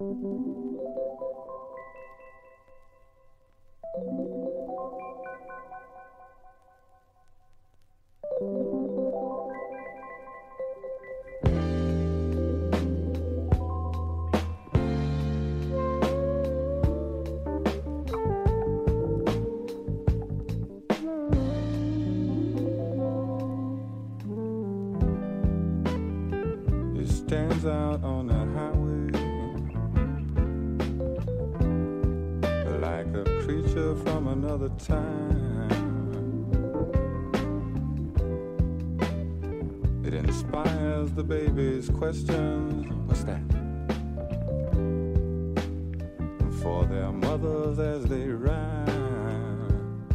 [0.00, 0.47] Mm-hmm.
[34.38, 35.68] Another time.
[40.04, 42.86] It inspires the baby's questions.
[43.06, 43.42] What's that?
[46.62, 50.06] For their mothers as they rhyme.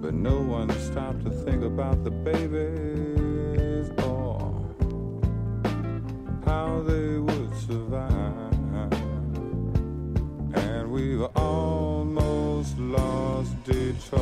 [0.00, 4.64] But no one stopped to think about the babies or
[6.46, 8.17] how they would survive.
[10.98, 14.20] And we've almost lost Detroit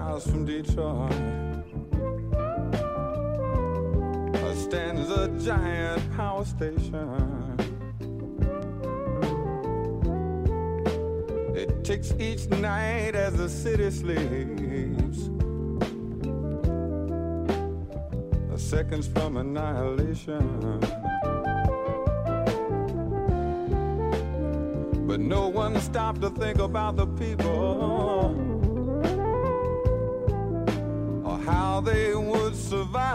[0.00, 1.12] miles from Detroit
[4.54, 7.56] stands a giant power station.
[11.54, 15.30] It ticks each night as the city sleeps.
[18.56, 20.80] seconds from annihilation.
[25.08, 28.47] But no one stopped to think about the people
[31.80, 33.07] they would survive.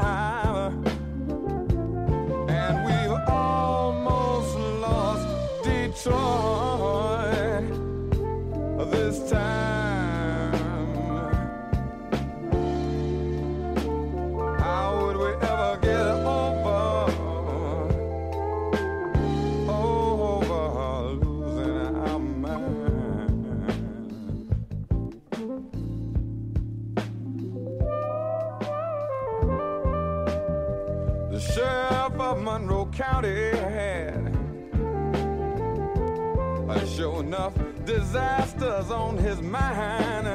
[39.53, 40.27] Mind.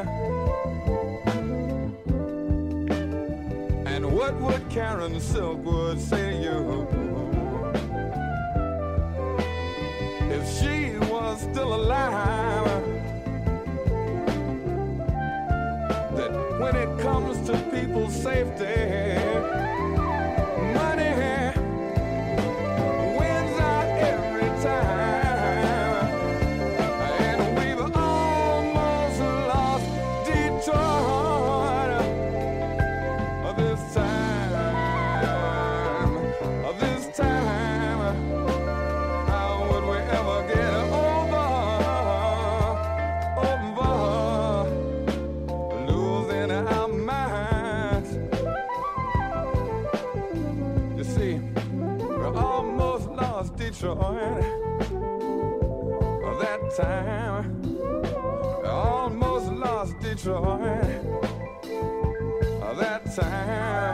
[3.92, 6.58] And what would Karen Silkwood say to you
[10.36, 12.84] if she was still alive?
[16.16, 18.87] That when it comes to people's safety,
[56.76, 57.66] time.
[58.64, 61.08] Almost lost Detroit
[62.78, 63.87] that time.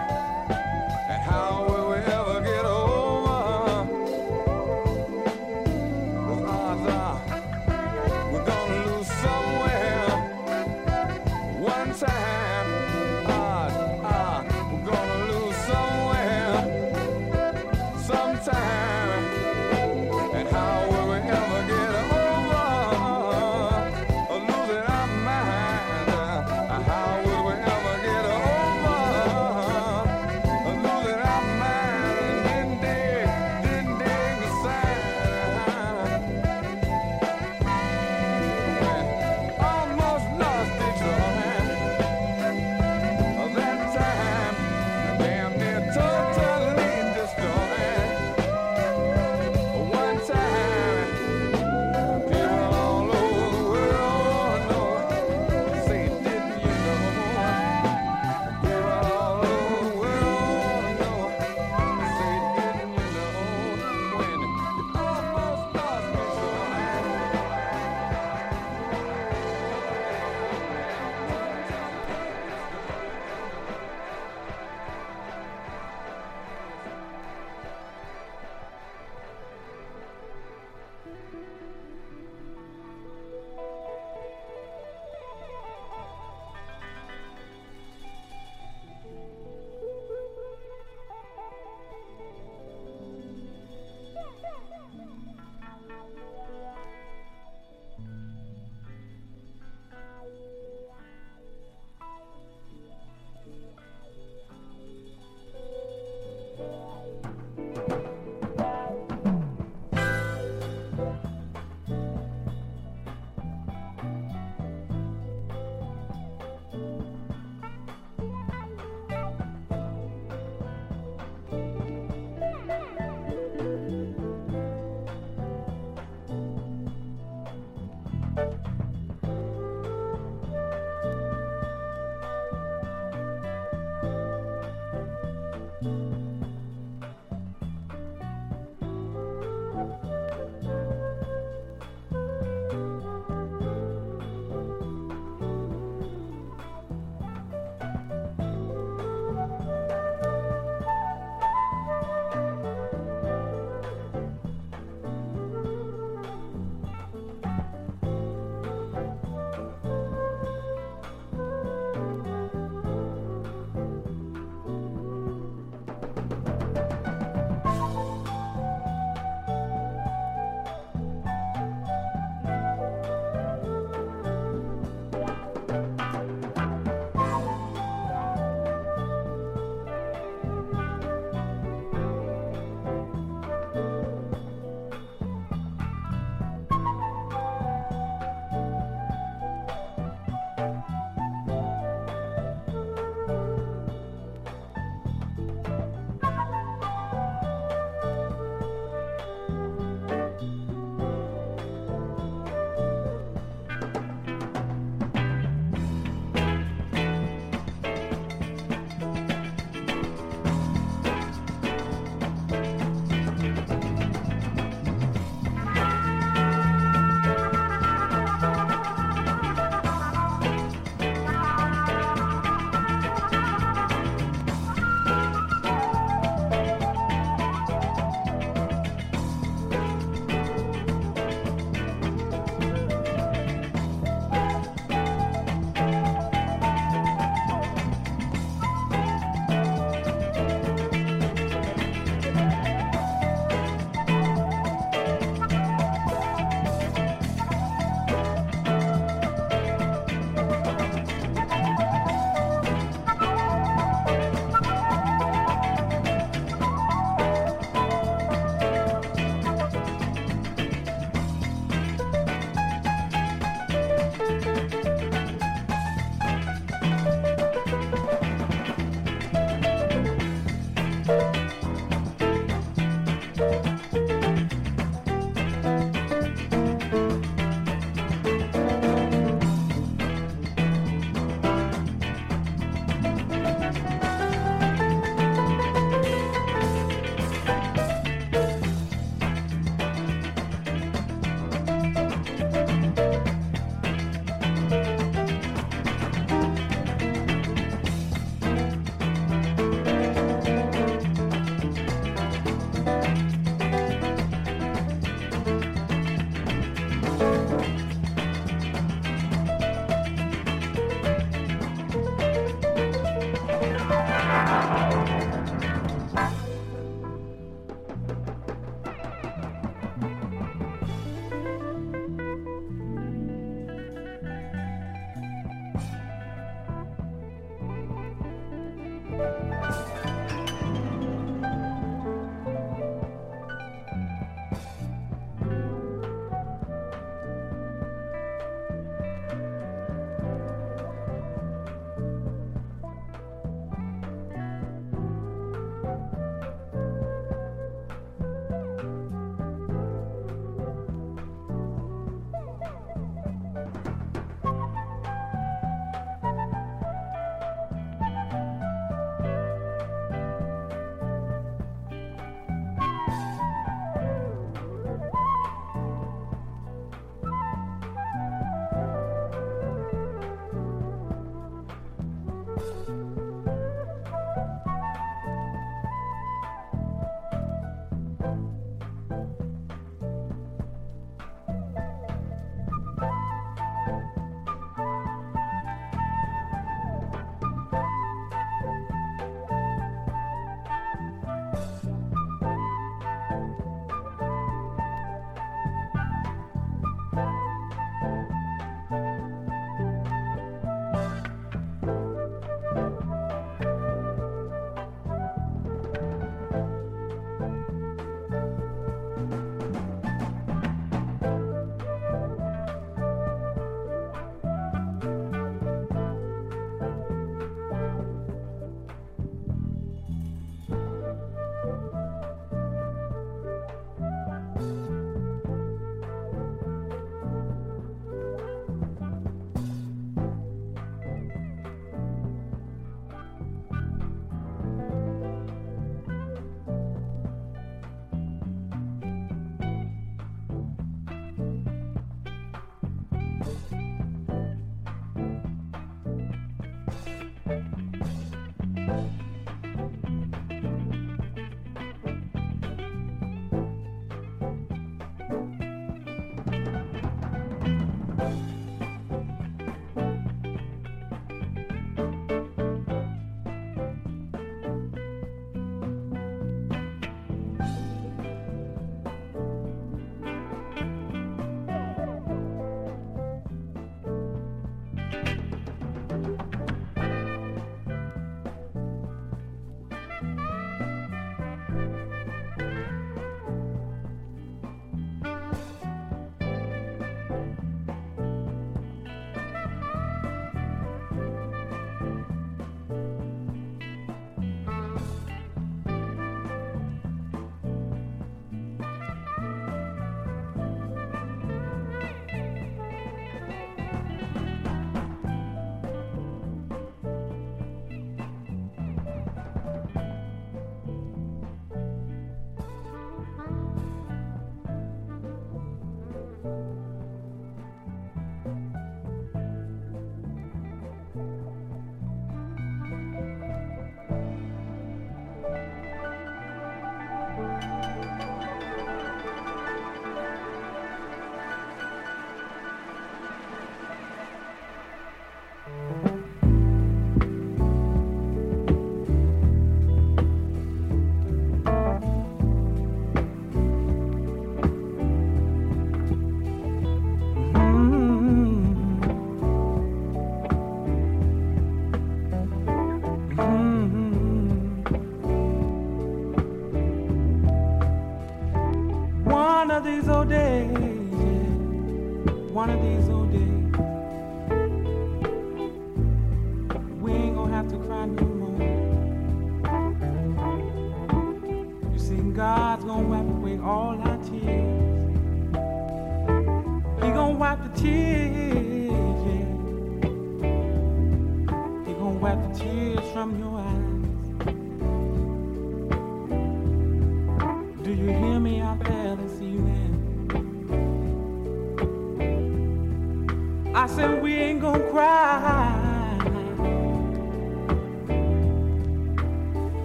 [593.76, 596.16] I said, we ain't gonna cry.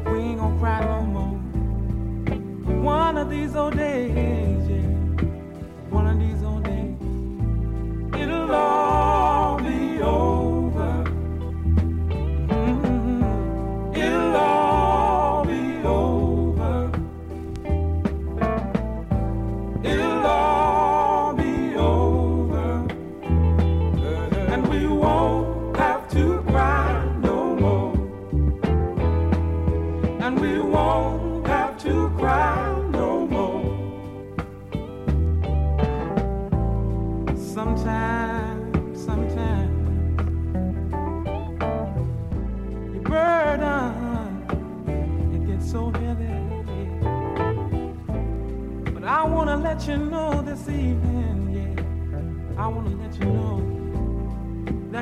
[0.05, 1.37] We ain't gonna cry no more.
[2.83, 4.48] One of these old days.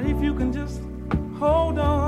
[0.10, 0.82] if you can just
[1.38, 2.07] hold on.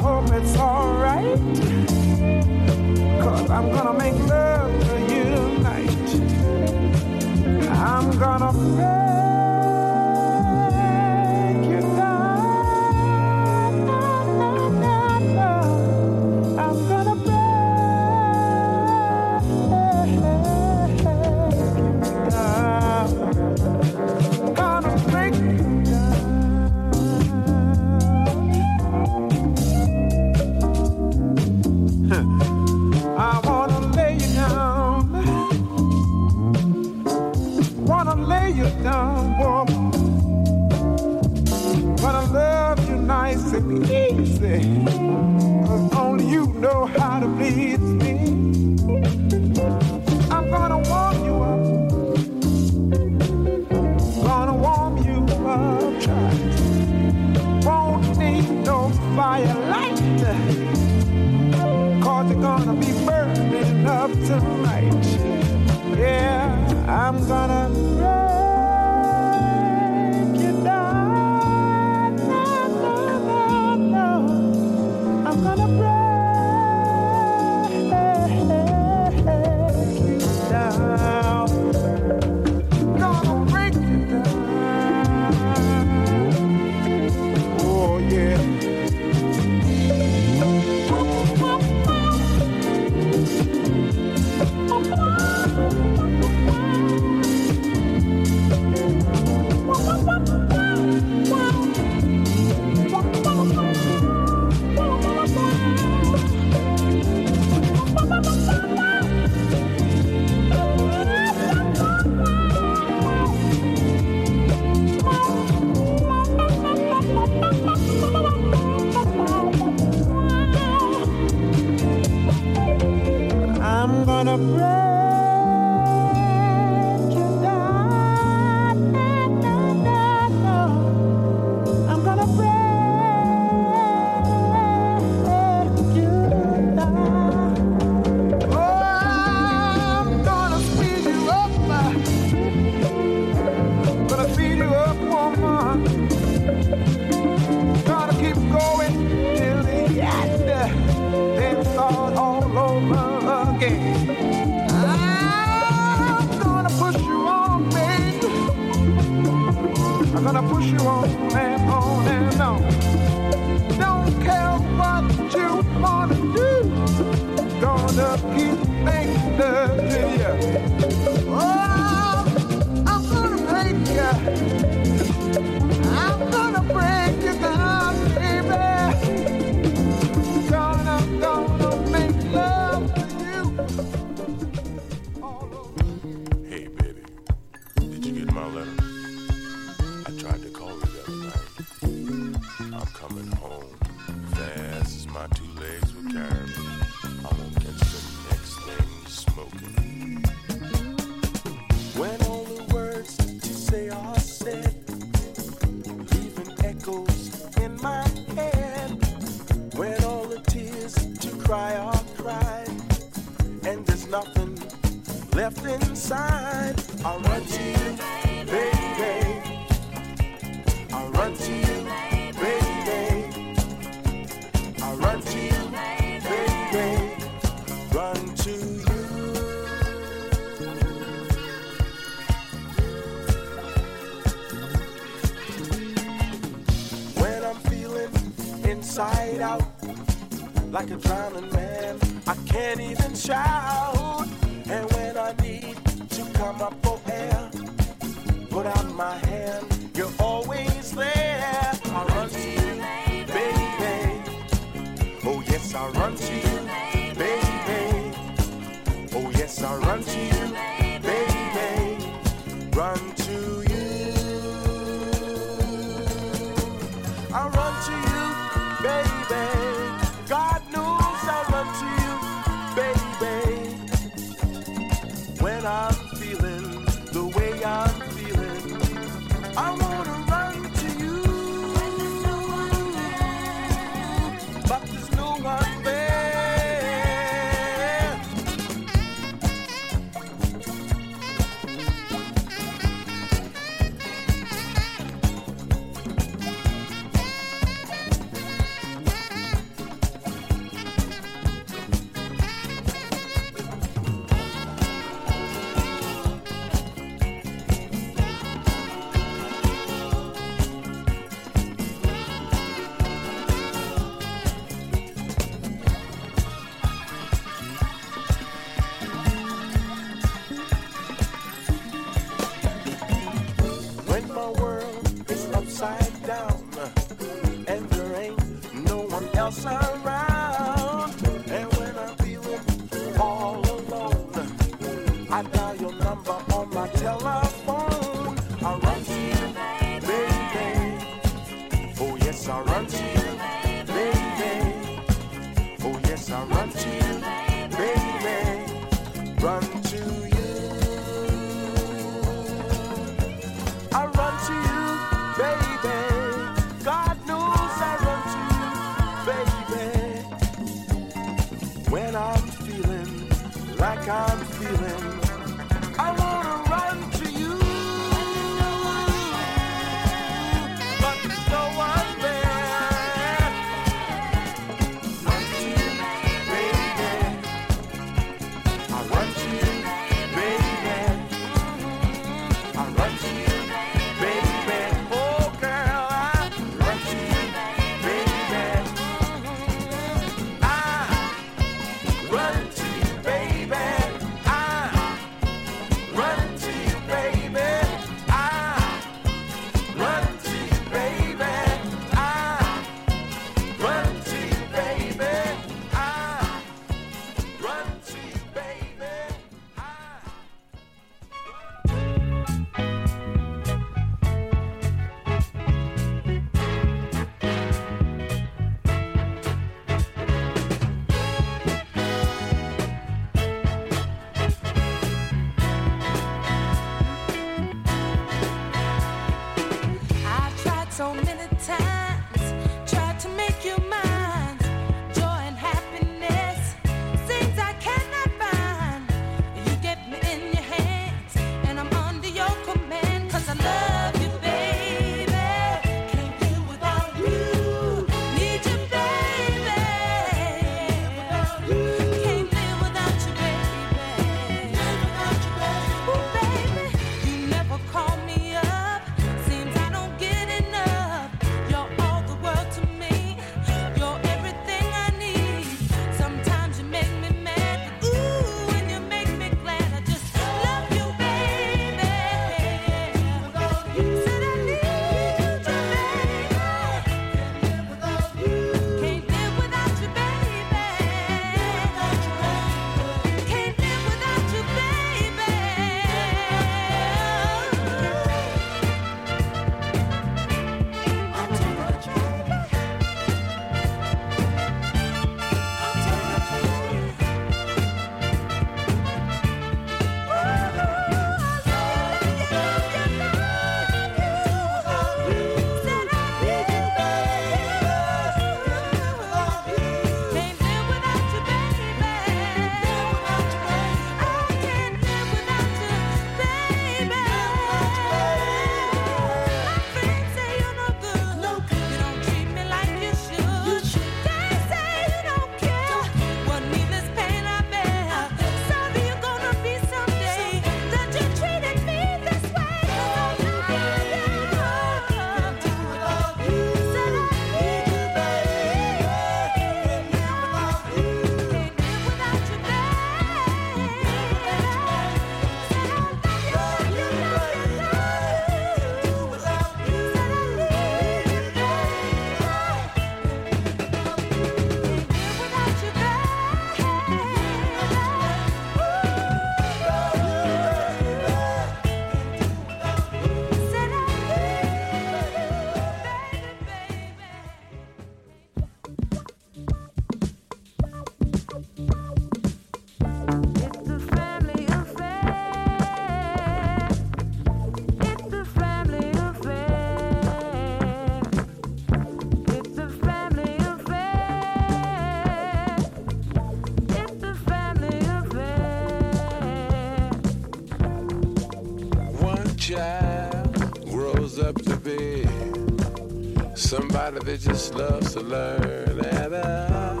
[597.04, 598.98] part of it just loves to learn.
[598.98, 600.00] And uh,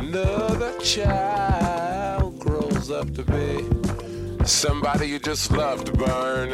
[0.00, 6.50] another child grows up to be somebody you just love to burn.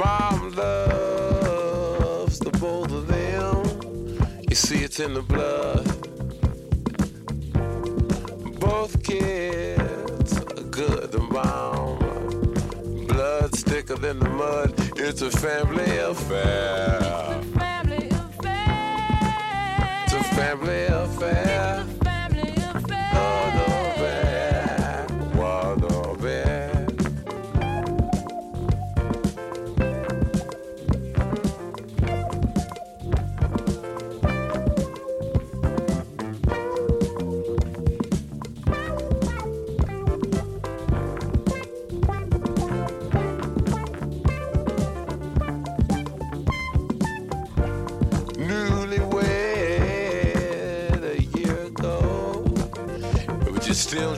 [0.00, 3.58] Mom loves the both of them.
[4.48, 5.86] You see, it's in the blood.
[8.60, 11.98] Both kids are good and bomb.
[13.08, 14.79] Blood's thicker than the mud.
[15.10, 16.98] It's a family affair.
[17.00, 20.04] It's a family affair.
[20.04, 21.39] It's a family affair.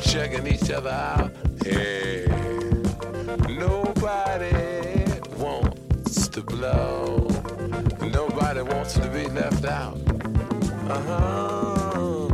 [0.03, 1.33] checking each other out.
[3.49, 5.05] Nobody
[5.37, 7.29] wants to blow.
[8.01, 9.99] Nobody wants to be left out.
[10.89, 12.29] Uh-huh.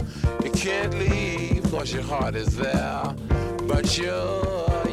[0.45, 3.15] You can't leave cause your heart is there.
[3.67, 4.17] But you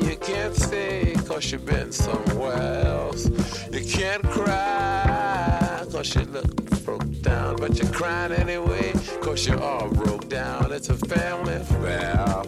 [0.01, 3.29] you can't stay cause you've been somewhere else.
[3.71, 7.55] You can't cry cause you look broke down.
[7.57, 10.71] But you're crying anyway cause you all broke down.
[10.71, 12.44] It's a family affair.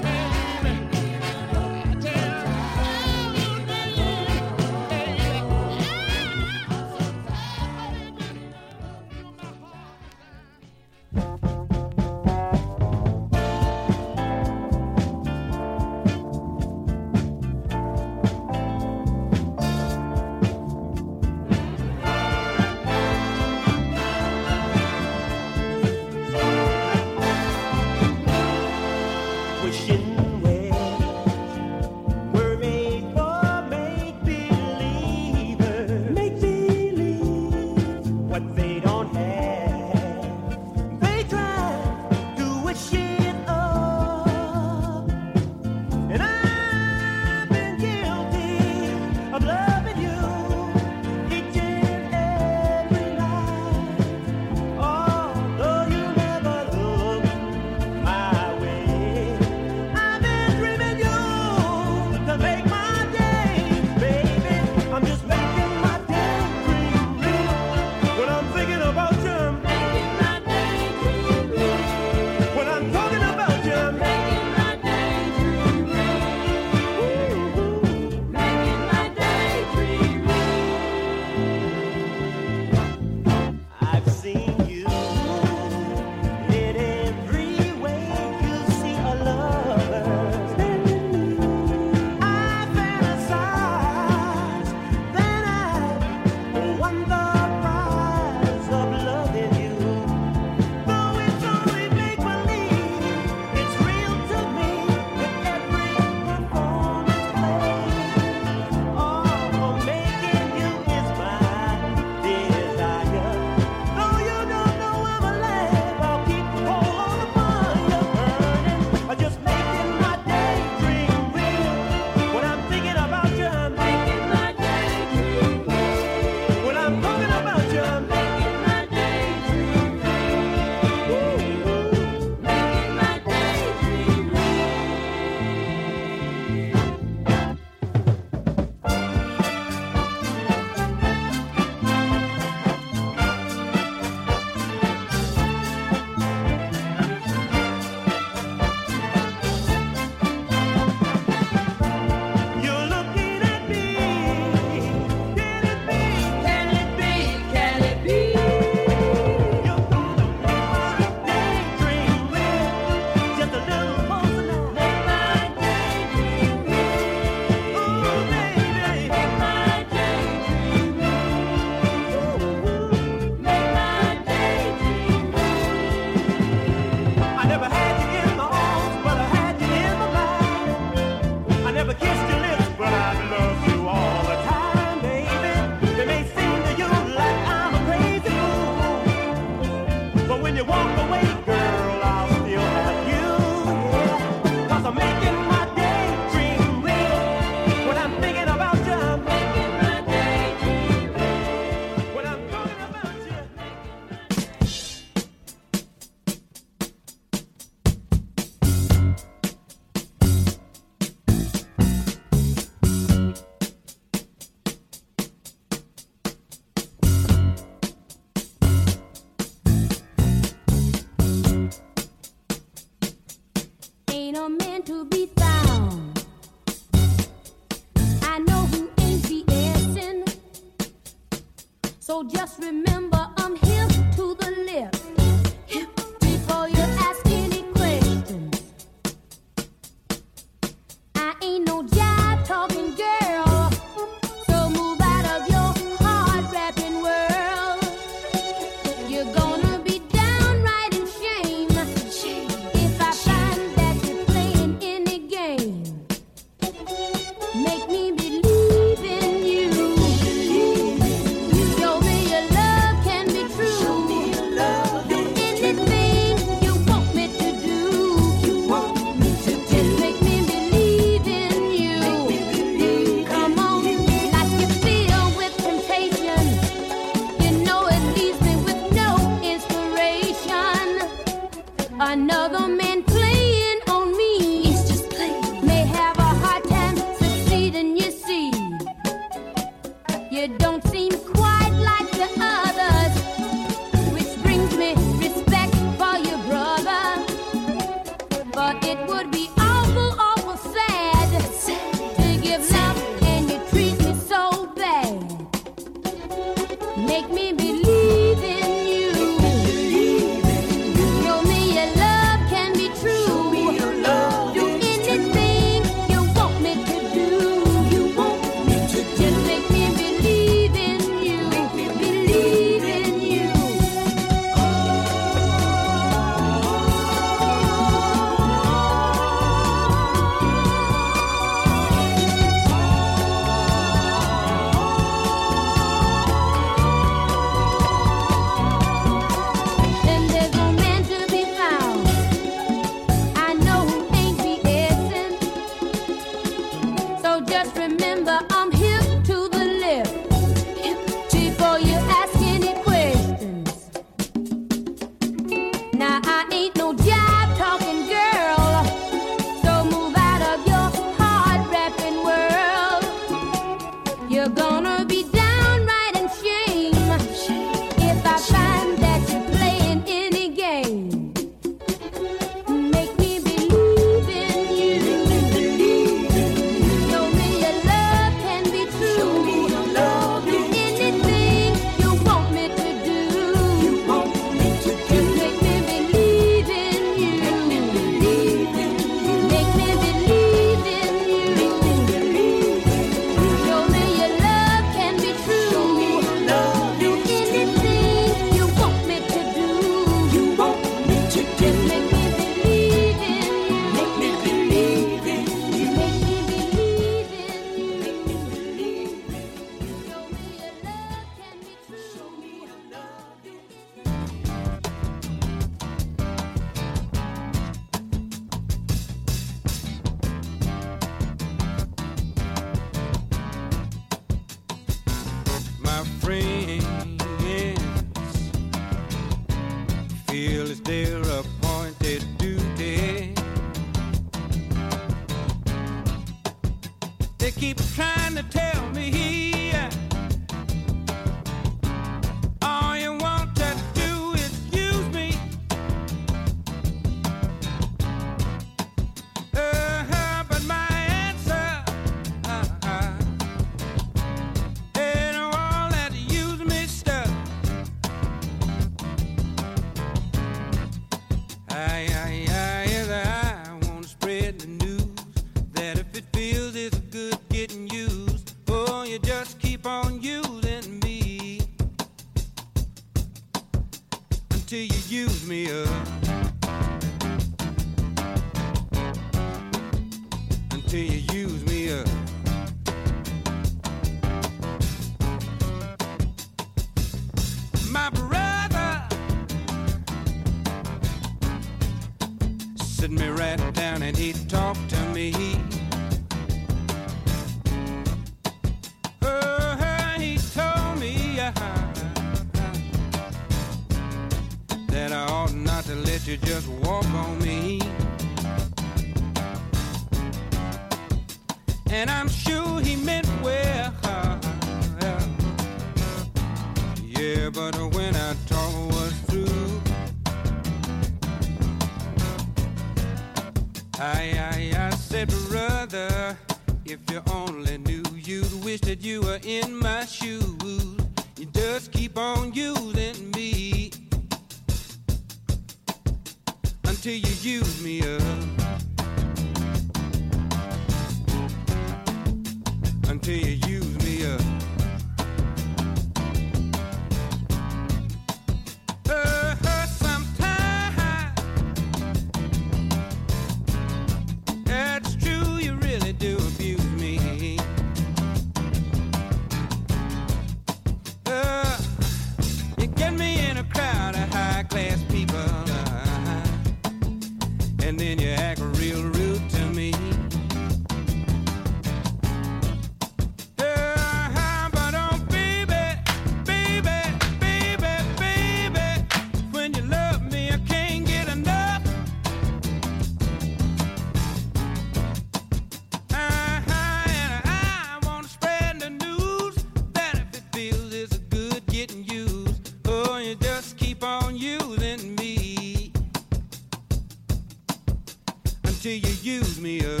[598.82, 600.00] Until you use me up.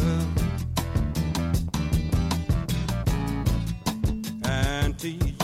[4.42, 5.39] Until you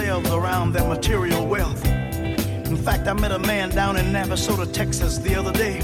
[0.00, 1.84] themselves around their material wealth.
[1.84, 5.76] In fact, I met a man down in Navasota, Texas the other day.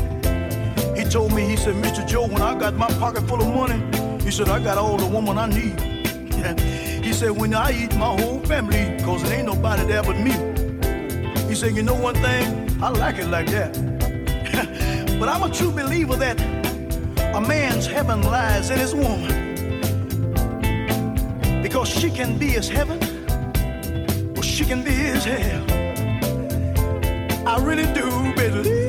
[0.96, 2.06] He told me, he said, Mr.
[2.06, 3.78] Joe, when I got my pocket full of money,
[4.24, 5.78] he said, I got all the woman I need.
[7.04, 10.18] he said, when I eat, my whole family eat, cause it ain't nobody there but
[10.18, 10.32] me.
[11.48, 12.82] He said, you know one thing?
[12.82, 13.74] I like it like that.
[15.20, 16.40] but I'm a true believer that
[17.34, 19.44] a man's heaven lies in his woman.
[21.62, 22.98] Because she can be his heaven,
[24.56, 25.64] she can be his hell.
[27.46, 28.88] I really do believe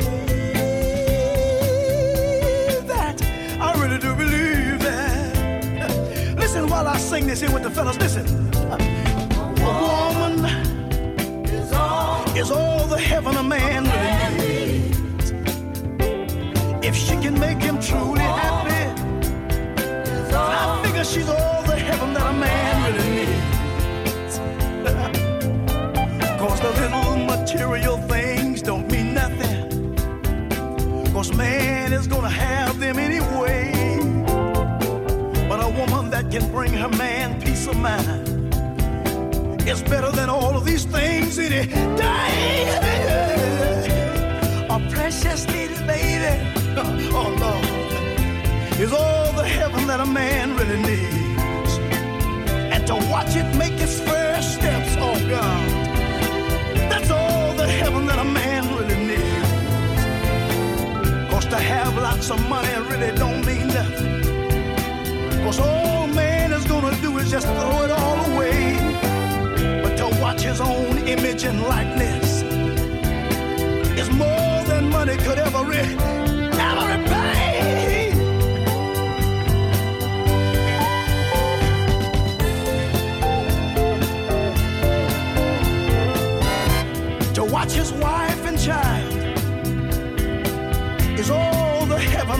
[2.87, 3.21] that.
[3.59, 6.37] I really do believe that.
[6.37, 7.97] Listen while I sing this here with the fellas.
[7.99, 8.25] Listen.
[8.55, 8.77] A
[9.59, 10.45] woman
[11.47, 15.33] is all, is all the heaven a man really needs.
[16.81, 18.85] If she can make him truly happy,
[20.33, 23.56] I figure she's all the heaven that a man really needs.
[31.97, 33.71] Is gonna have them anyway.
[35.49, 38.53] But a woman that can bring her man peace of mind
[39.67, 41.65] is better than all of these things any
[42.03, 42.27] day.
[44.69, 46.33] A precious little baby,
[47.19, 51.73] oh Lord, is all the heaven that a man really needs.
[52.73, 55.76] And to watch it make its first steps, oh God,
[62.17, 64.21] of money really don't mean nothing.
[65.43, 68.75] Cause all man is gonna do is just throw it all away.
[69.83, 72.41] But to watch his own image and likeness
[74.01, 76.16] is more than money could ever, re-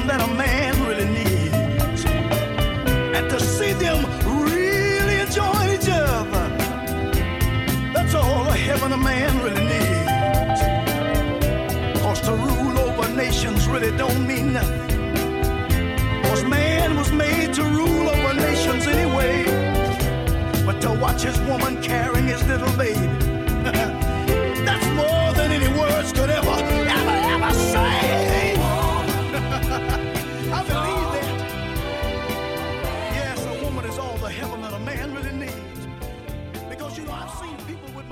[0.06, 2.06] that a man really needs.
[3.16, 6.48] And to see them really enjoying each other,
[7.94, 10.62] that's all heaven a man really needs.
[12.02, 15.14] Cause to rule over nations really don't mean nothing.
[16.24, 19.46] Cause man was made to rule over nations anyway.
[20.66, 23.37] But to watch his woman carrying his little baby,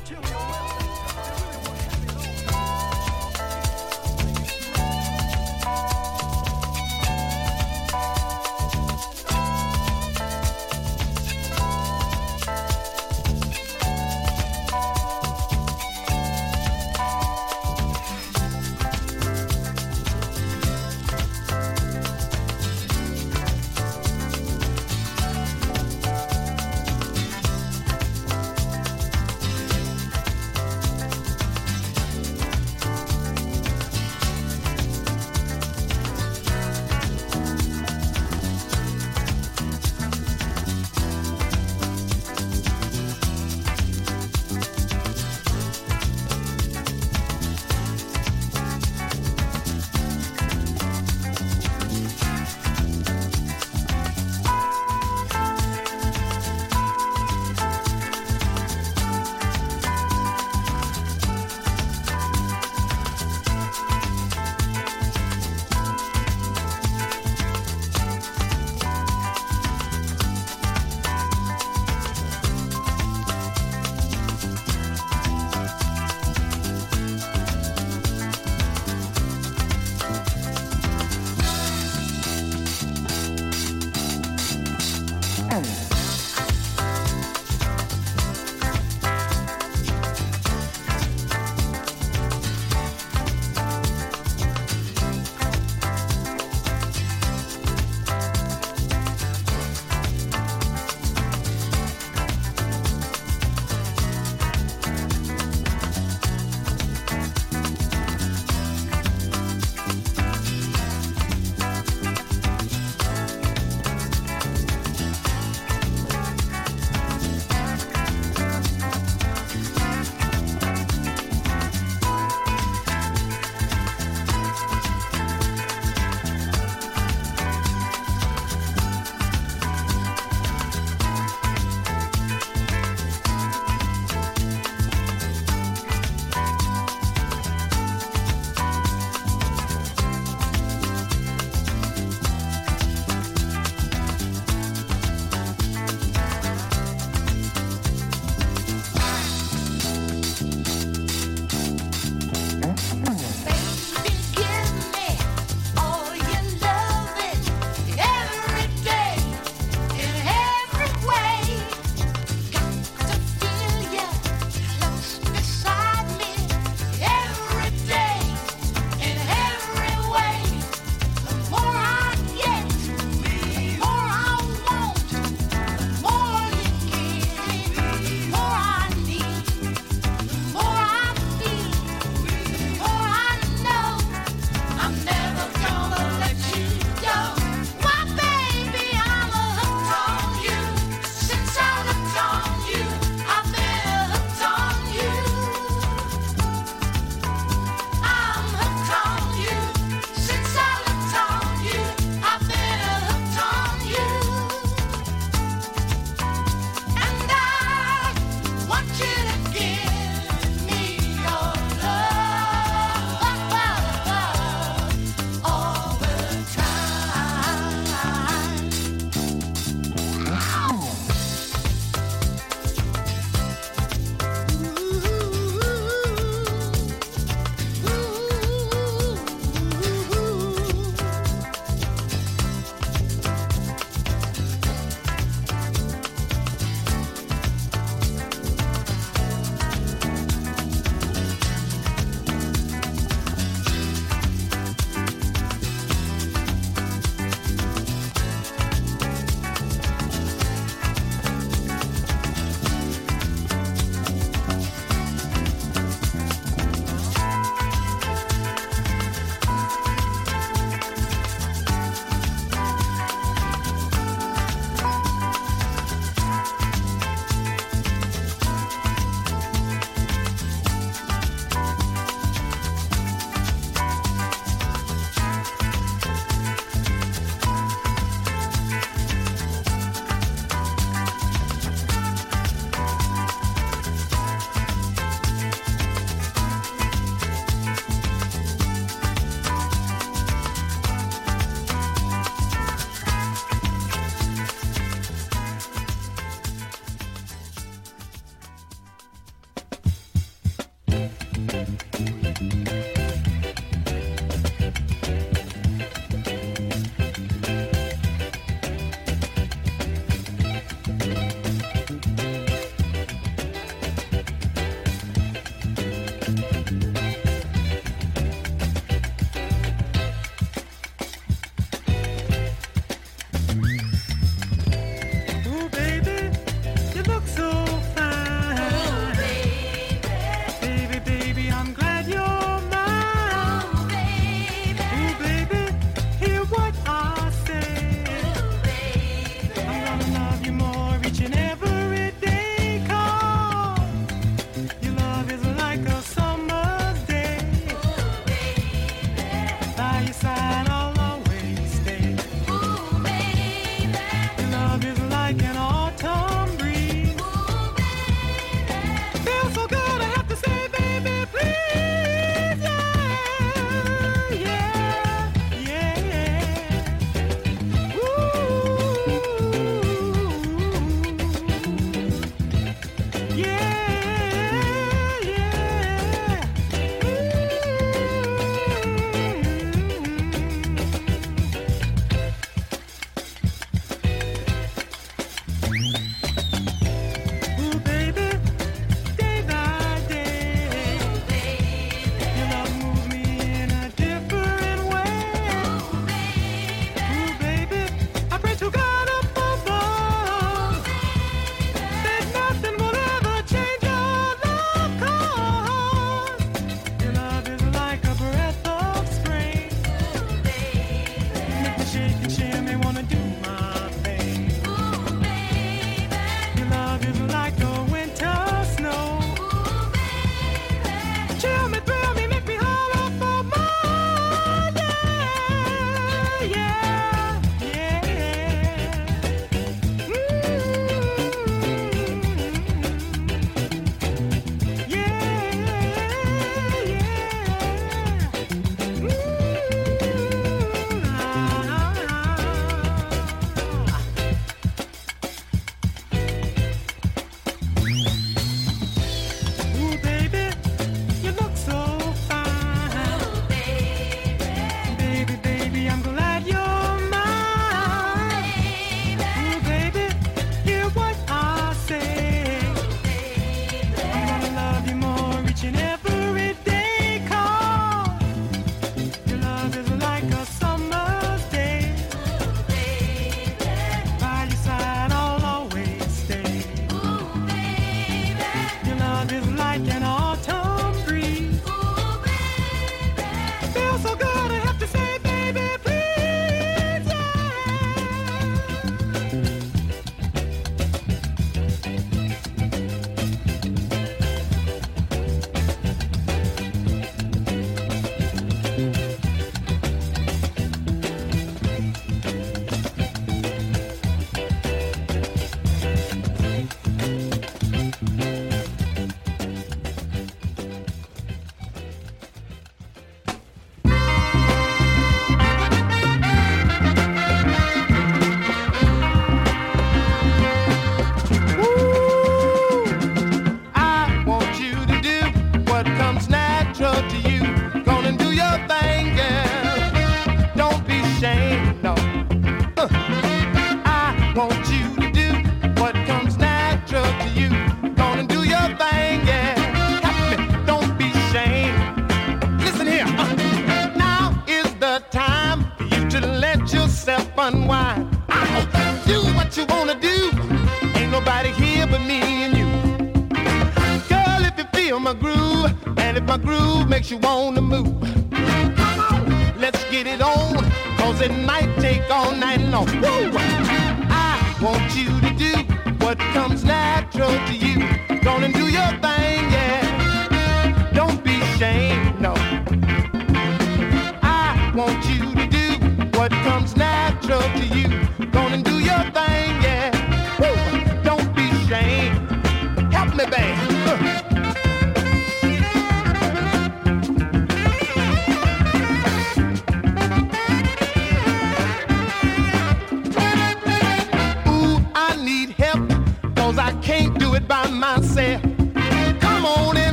[0.00, 0.79] material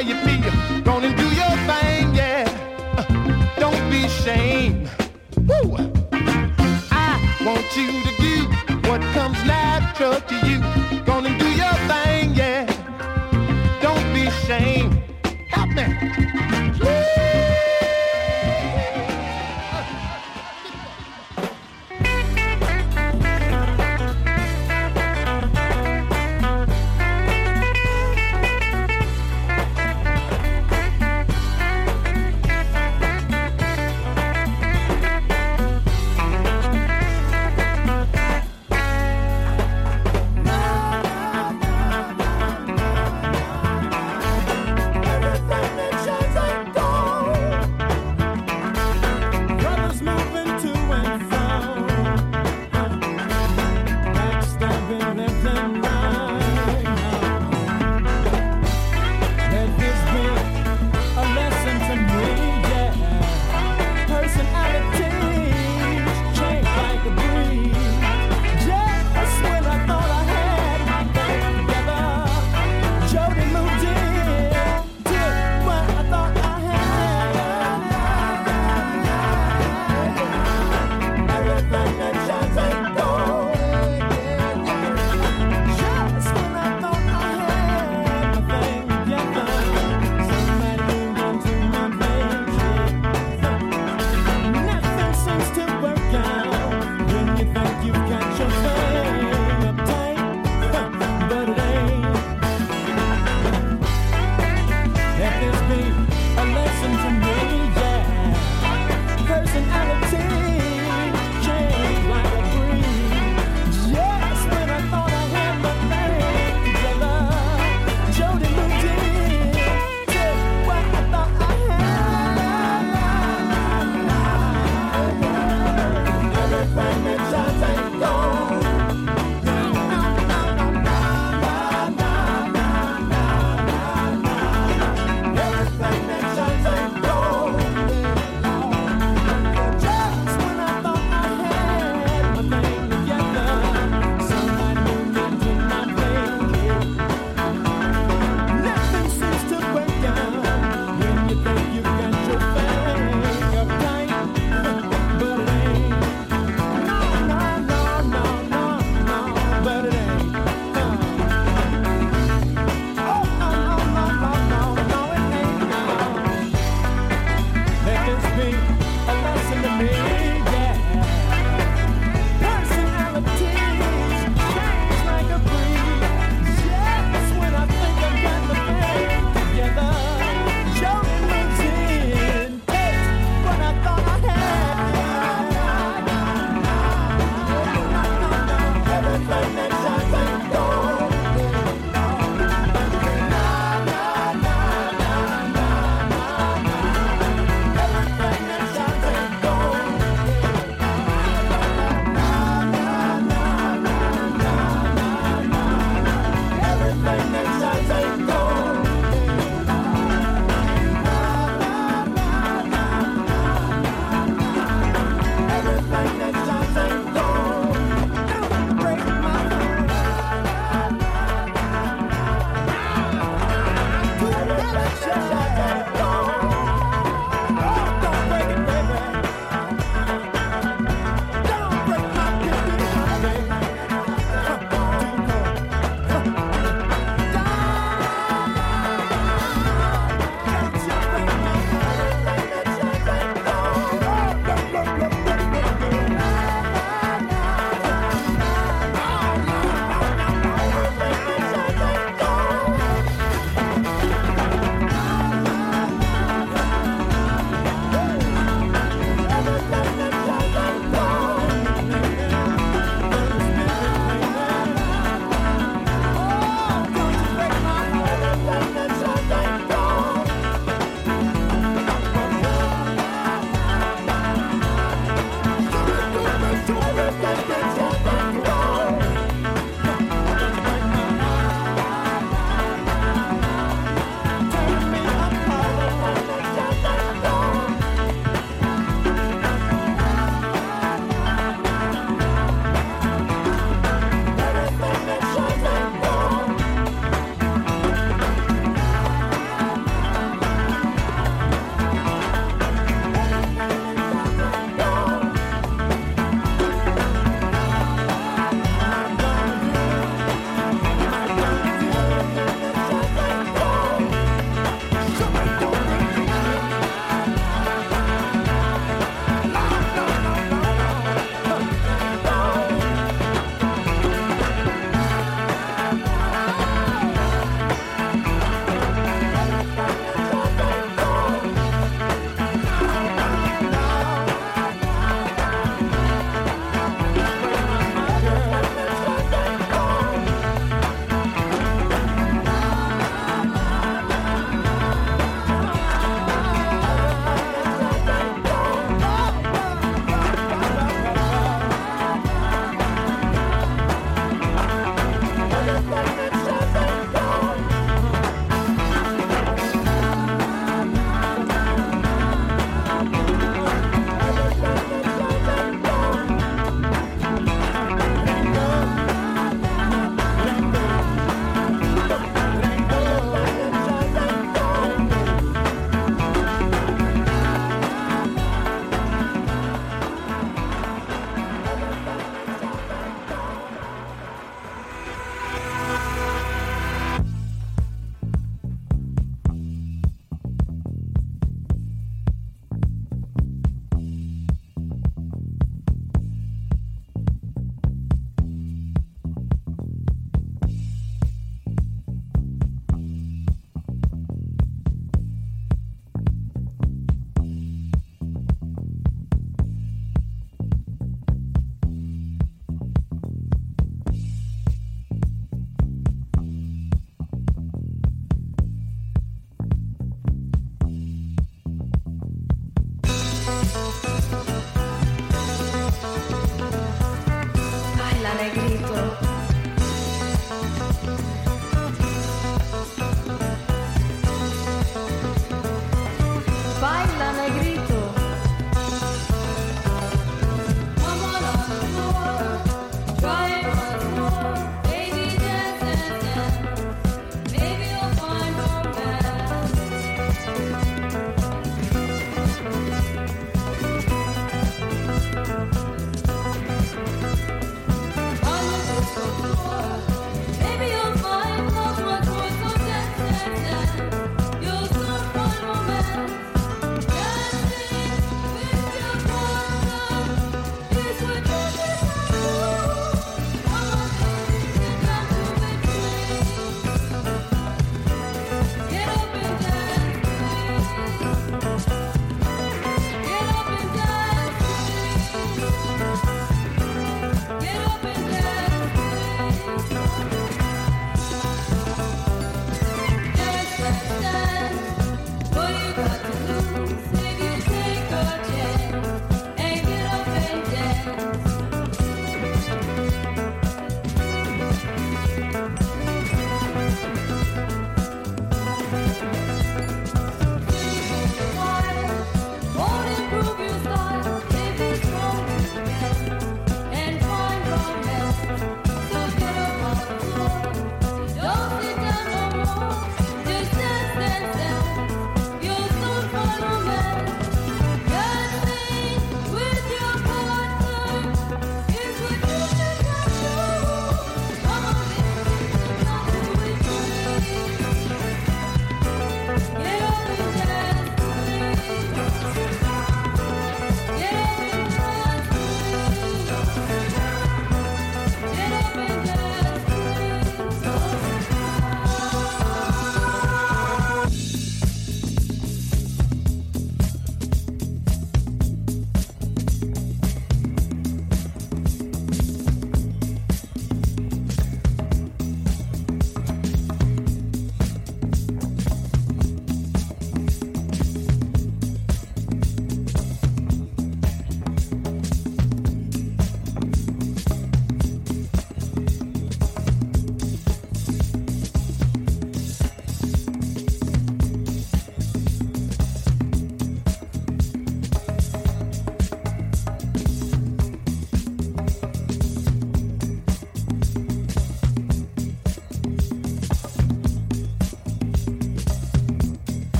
[0.00, 0.82] how you feel.
[0.82, 2.44] Go and do your thing, yeah.
[2.96, 4.88] Uh, don't be ashamed.
[5.46, 5.76] Woo!
[6.90, 10.60] I want you to do what comes natural to you.
[11.04, 12.66] Go and do your thing, yeah.
[13.82, 15.02] Don't be ashamed.
[15.48, 15.84] Help me.
[16.80, 17.29] Woo!